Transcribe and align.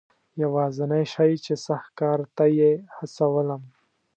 یوازنی 0.41 1.03
شی 1.13 1.31
چې 1.45 1.53
سخت 1.65 1.89
کار 1.99 2.19
ته 2.35 2.45
یې 2.59 2.71
هڅولم. 2.97 3.63